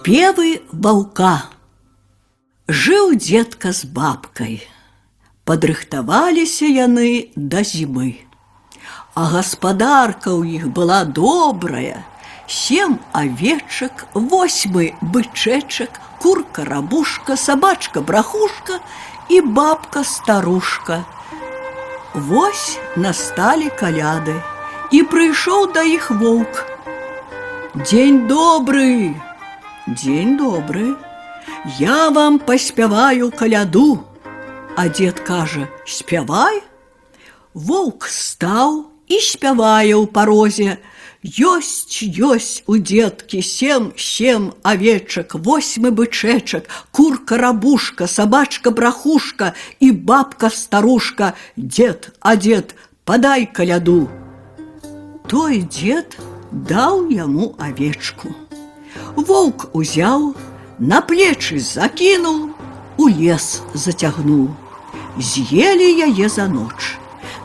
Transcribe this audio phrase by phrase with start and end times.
[0.00, 1.50] Спевы ваўка.
[2.82, 4.54] Жыў дзедка з бабкай.
[5.44, 8.14] Падрыхтаваліся яны да зімы.
[9.12, 12.00] А гаспадарка ў іх была добрая.
[12.48, 18.80] Сем авечак, восьмы бычэчак, курка рабушка, сабачка брахушка
[19.28, 21.02] і бабка старушка.
[22.14, 24.40] Вось насталі каляды,
[24.88, 26.64] і прыйшоў да іх воўк.
[27.76, 29.12] Дзень добры,
[29.90, 30.96] Дзень добры.
[31.78, 34.04] Я вам паспяваю каляду.
[34.76, 36.62] А дзед кажа: « Спявай.
[37.54, 40.78] Воўк стаў і спявае ў парозе.
[41.26, 50.50] Ёсць, ёсць у дзеткі сем, сем авечак, восьмы бычэчак, курка рабушка, сабачка брахушка і бабка
[50.50, 54.10] старушка, дзед, а дзед, падай каляду.
[55.26, 56.14] Той дзед
[56.52, 58.30] даў яму авечку.
[59.16, 60.34] Воўк узяў,
[60.78, 62.52] на плечы закінуў,
[62.98, 64.48] у лес зацягнуў.
[65.18, 66.96] З'елі яе за ноч.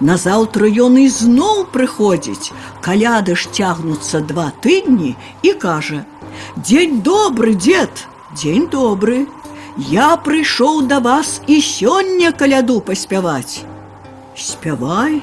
[0.02, 8.68] Назаўтра ён ізноў прыходзіць, каляды ж цягнуцца два тыдні і кажа: « Дзень добры, дзед, дзень
[8.68, 9.28] добры.
[9.78, 13.64] Я прыйшоў да вас і сёння каляду паспяваць.
[14.36, 15.22] Спявай,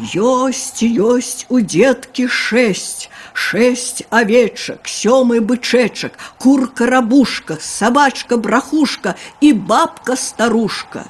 [0.00, 10.16] Ёсць, ёсць у дзеткі шэсць, шэсць авечак, сёмы бычэчак, курка рабушка, сабачка брахушка і бабка
[10.16, 11.04] старушка.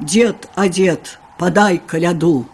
[0.00, 2.46] Дед, а дед, падай каляду.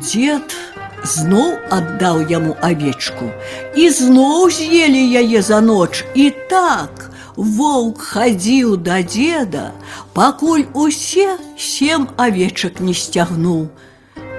[0.00, 0.56] Дед
[1.04, 3.28] зноў аддаў яму авечку,
[3.76, 7.10] і зноў з'елі яе за ноч і так.
[7.36, 9.72] Воўк хадзіў да деда,
[10.12, 13.68] пакуль усе сем авечак не сцягнуў.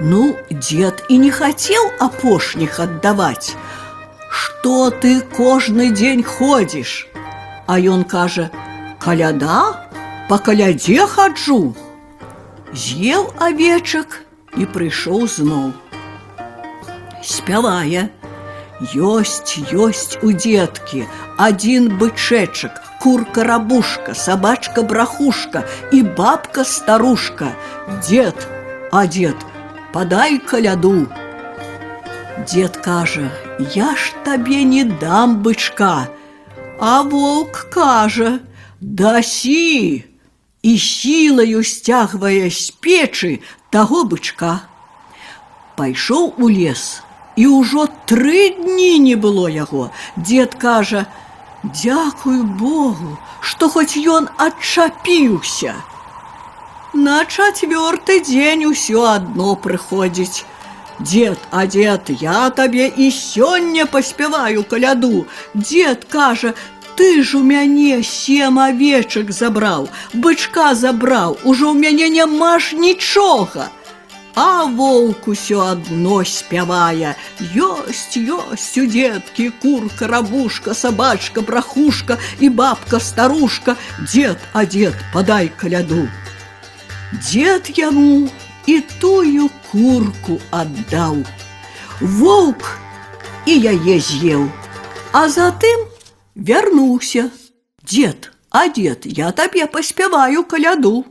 [0.00, 3.54] Ну, дед і не хацеў апошніх аддаваць.
[4.30, 7.06] Што ты кожны дзень ходзіш?
[7.66, 9.86] А ён кажа: « Каляда,
[10.28, 11.74] па калядзе хаджу.
[12.72, 14.22] З'еў авечак
[14.56, 15.70] і прыйшоў зноў.
[17.22, 18.08] Спявае:
[18.82, 21.04] Ёсць, ёсць у дзеткі,
[21.38, 27.52] адзін бычэчак, курка рабушка, сабачка брахушка і бабка старушка,
[28.08, 28.48] Дед,
[28.90, 29.36] а дед,
[29.92, 31.08] падай каляду.
[32.52, 36.08] Дед кажа: « Я ж табе не дам бычка,
[36.80, 40.04] А воўк кажа: « Дасі!
[40.62, 44.66] І сілаю сцягвае з печы таго бычка.
[45.76, 47.02] Пайшоў у лес,
[47.36, 49.90] і ўжо тры дні не было яго.
[50.16, 55.74] Дед кажа: « Дзякую Богу, што хоць ён адчапіўся.
[56.94, 60.44] На чацвёрты дзень усё адно прыходзіць.
[61.00, 65.26] Дед, а дед, я табе і сёння паспяваю каляду.
[65.54, 66.54] Дед кажа,
[66.96, 73.70] ты ж у мяне сем авечак забраў, бычка забраў, ужо ў мяне няма ж нічога.
[74.34, 77.16] А воўк усё адно спявае:
[77.56, 83.76] Ёсць, ёсць у дзеткі, курка, рабушка, сабачка, брахушка і бабка старушка,
[84.12, 86.08] Дед, а дед, падай каляду.
[87.12, 88.28] Дед яму
[88.66, 91.22] і тую курку аддаў.
[92.00, 92.64] Воўк
[93.46, 94.48] і яе з'еў,
[95.12, 95.86] а затым
[96.34, 97.30] вярнуўся.
[97.82, 101.04] Дед, а дед, я табе паспяваю каляду.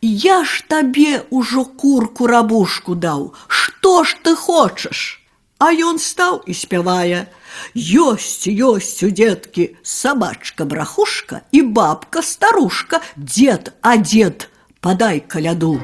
[0.00, 3.32] Я ж табе ўжо курку рабушку даў.
[3.48, 5.17] Што ж ты хочаш?
[5.58, 7.26] А ён стаў і спявае:
[7.74, 14.50] Ёсць, ёсць у дзеткі сабачка-брахушка і бабка-старушка, дзед, а дзед,
[14.80, 15.78] падай каляду.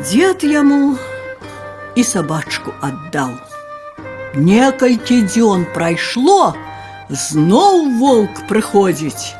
[0.00, 0.96] Дзед яму
[1.94, 3.36] і сабачку аддаў.
[4.34, 6.56] Некалькі дзён прайшло,
[7.08, 9.36] зноў воўк прыходзіць.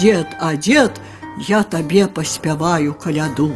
[0.00, 1.00] Дед, а дзед,
[1.48, 3.52] я табе паспяваю каляду.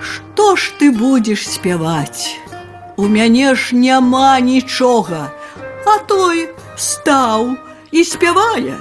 [0.00, 2.38] Што ж ты будзеш спяваць?
[2.98, 5.30] У мяне ж няма нічога,
[5.86, 7.56] а той стаў
[7.90, 8.78] і спявае.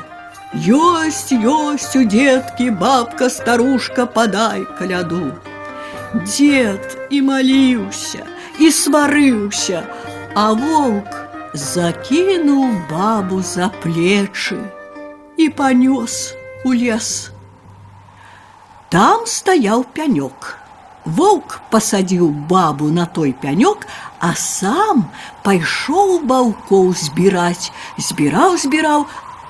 [0.54, 5.34] Ёсць, ёсць у дзеткі бабка старушка падай каляду.
[6.14, 8.22] Дед і маліўся
[8.62, 9.82] і сварыўся,
[10.38, 11.10] а воўк
[11.54, 14.62] закінуў бабу за плечы
[15.38, 17.32] і панёс у лес.
[18.94, 20.57] Там стаяў пянёк.
[21.08, 23.84] Воўк пасадзіў бабу на той пянёк,
[24.24, 25.04] а сам
[25.44, 29.04] пайшоў баўкоў збіраць, збіраў, збіраў,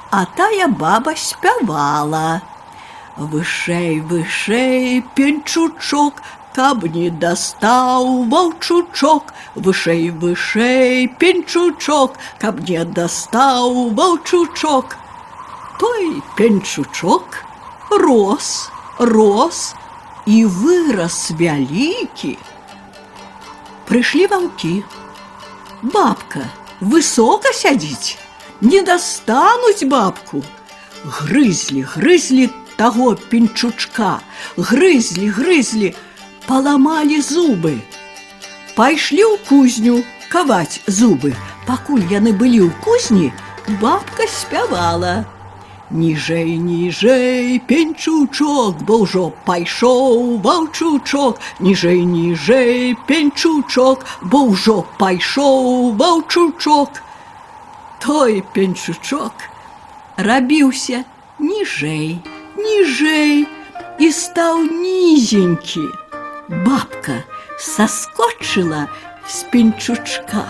[0.10, 2.42] а тая баба спявала.
[3.18, 6.24] Вышэй, вышэй, пенчучок,
[6.56, 14.98] каб не дастаў ваўчучок, вышэй, вышэй, пенчучок, каб не дастаў ваўчучок.
[15.78, 17.46] Той пенчучок
[17.90, 19.76] рос, рос
[20.28, 22.38] і вырас вялікі.
[23.88, 24.76] Прыйшлі ваўкі.
[25.84, 26.48] Бабка
[26.80, 28.18] высока сядзіць,
[28.62, 30.44] не дастануць бабку.
[31.04, 34.20] Грызлі, грызлі таго пенчучка,
[34.58, 35.96] грызлі, грызлі,
[36.48, 37.80] паламалі зубы.
[38.76, 41.36] Пайшлі ў кузню каваць зубы.
[41.68, 43.30] Пакуль яны былі ў кузні,
[43.80, 45.24] бабка спявала.
[45.94, 57.04] Ніжэй, ніжэй, пенчучок, бо ўжо пайшоў ваўчучок, ніжэй, ніжэй, пенчучок, бо ўжо пайшоў ваўчучок.
[58.02, 59.34] Той пенчучок
[60.18, 61.04] рабіўся
[61.40, 62.18] ніжэй,
[62.58, 63.46] ніжэй
[64.00, 65.86] і стаў нізенькі.
[66.66, 67.22] Бабка
[67.60, 68.88] саскочыла
[69.28, 70.44] з пенчучка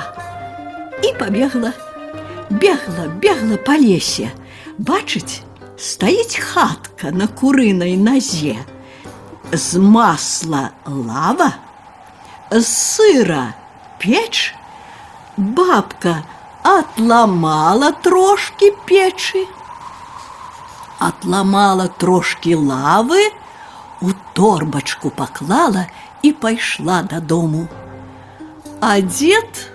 [1.03, 1.73] і пабегла,
[2.49, 4.31] бегла, бегла па лесе.
[4.77, 5.41] Бачыць,
[5.77, 8.57] стаіць хатка на курынай назе.
[9.53, 11.53] З масла лава,
[12.51, 13.53] з сыра
[13.99, 14.53] печ.
[15.37, 16.23] Бабка
[16.63, 19.47] отламала трошки печы,
[20.99, 23.31] отламала трошки лавы,
[24.01, 25.87] у торбачку паклала
[26.21, 27.67] і пайшла дадому.
[28.79, 29.71] А дзед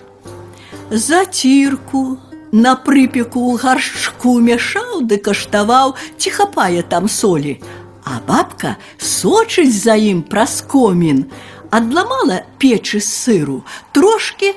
[0.90, 2.18] зацірку
[2.52, 7.58] на прыпеку ў гаршчку мяшаў ды каштаваў, ці хапае там солі.
[8.04, 11.26] А бабка сочыць за ім праз комін,
[11.70, 13.60] адламала печы з сыру,
[13.92, 14.54] трошки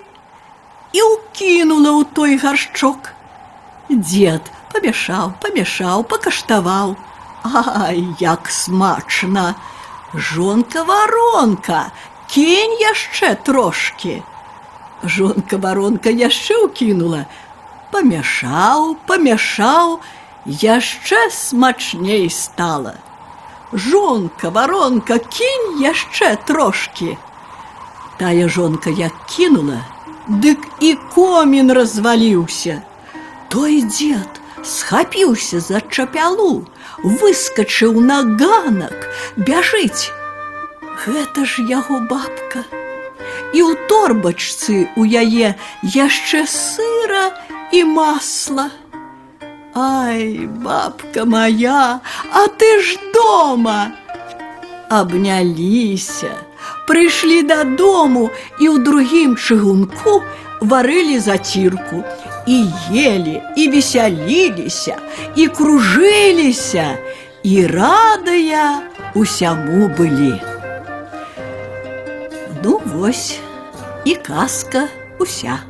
[0.96, 3.12] і ўкінула ў той гаршчок.
[3.92, 6.96] Дзед памяшаў, памяшаў, пакаштаваў.
[7.44, 9.56] Ай, як смачна!
[10.14, 11.92] Жонка варонка,
[12.28, 14.24] кінь яшчэ трошки.
[15.04, 17.26] Жонка варонка яшчэ ўкінула,
[17.93, 20.01] памяшаў, памяшаў,
[20.47, 22.95] яшчэ смачней стала.
[23.73, 27.19] Жонка, варонка, кінь яшчэ трошки.
[28.19, 29.83] Тая жонка як кінула,
[30.29, 32.83] дык і комін разваліўся.
[33.49, 36.67] Той дзед схапіўся за чапялу,
[37.03, 40.11] выскачыў на ганак, бяжыць.
[41.05, 42.65] Гэта ж яго бабка.
[43.55, 47.31] І ў торбачцы у яе яшчэ сыра
[47.72, 48.70] і масла.
[49.74, 52.02] Ай, бабка моя,
[52.34, 53.92] а ты ж дома!
[54.90, 56.36] Абняліся,
[56.88, 58.28] прыйшлі дадому
[58.60, 60.20] і ў другім чыгунку
[60.60, 62.04] варылі зацірку
[62.48, 65.00] і ели, і весяліліся,
[65.36, 67.00] і кружыліся,
[67.44, 68.84] і радыя
[69.16, 70.36] усяму былі.
[72.64, 73.40] Ну вось
[74.06, 74.88] і казка
[75.20, 75.64] уся.